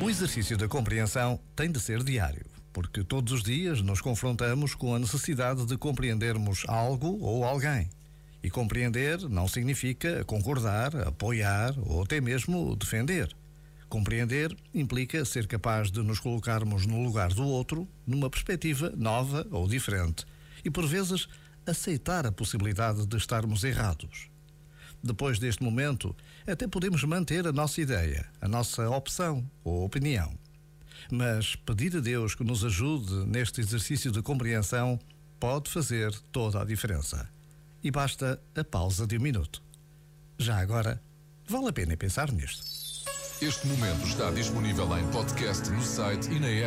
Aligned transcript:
O 0.00 0.10
exercício 0.10 0.58
da 0.58 0.68
compreensão 0.68 1.40
tem 1.56 1.72
de 1.72 1.80
ser 1.80 2.04
diário, 2.04 2.44
porque 2.72 3.02
todos 3.02 3.32
os 3.32 3.42
dias 3.42 3.80
nos 3.80 4.00
confrontamos 4.00 4.74
com 4.74 4.94
a 4.94 4.98
necessidade 4.98 5.64
de 5.64 5.76
compreendermos 5.78 6.64
algo 6.68 7.18
ou 7.20 7.44
alguém. 7.44 7.88
E 8.42 8.50
compreender 8.50 9.18
não 9.28 9.48
significa 9.48 10.22
concordar, 10.24 10.94
apoiar 10.96 11.74
ou 11.78 12.02
até 12.02 12.20
mesmo 12.20 12.76
defender. 12.76 13.34
Compreender 13.88 14.54
implica 14.74 15.24
ser 15.24 15.46
capaz 15.46 15.90
de 15.90 16.02
nos 16.02 16.20
colocarmos 16.20 16.86
no 16.86 17.02
lugar 17.02 17.32
do 17.32 17.44
outro, 17.44 17.88
numa 18.06 18.28
perspectiva 18.28 18.92
nova 18.96 19.46
ou 19.50 19.66
diferente, 19.66 20.26
e 20.62 20.70
por 20.70 20.86
vezes 20.86 21.26
aceitar 21.66 22.26
a 22.26 22.32
possibilidade 22.32 23.06
de 23.06 23.16
estarmos 23.16 23.64
errados. 23.64 24.28
Depois 25.06 25.38
deste 25.38 25.62
momento, 25.62 26.14
até 26.46 26.66
podemos 26.66 27.02
manter 27.04 27.46
a 27.46 27.52
nossa 27.52 27.80
ideia, 27.80 28.26
a 28.40 28.48
nossa 28.48 28.90
opção 28.90 29.48
ou 29.62 29.84
opinião. 29.84 30.36
Mas 31.10 31.54
pedir 31.54 31.96
a 31.96 32.00
Deus 32.00 32.34
que 32.34 32.42
nos 32.42 32.64
ajude 32.64 33.14
neste 33.26 33.60
exercício 33.60 34.10
de 34.10 34.20
compreensão 34.20 34.98
pode 35.38 35.70
fazer 35.70 36.12
toda 36.32 36.60
a 36.60 36.64
diferença. 36.64 37.28
E 37.84 37.90
basta 37.90 38.40
a 38.56 38.64
pausa 38.64 39.06
de 39.06 39.16
um 39.16 39.20
minuto. 39.20 39.62
Já 40.38 40.58
agora, 40.58 41.00
vale 41.46 41.68
a 41.68 41.72
pena 41.72 41.96
pensar 41.96 42.32
nisto. 42.32 42.64
Este 43.40 43.66
momento 43.66 44.04
está 44.06 44.30
disponível 44.30 44.98
em 44.98 45.06
podcast 45.12 45.70
no 45.70 45.82
site 45.82 46.30
e 46.32 46.40
na 46.40 46.48
app. 46.48 46.64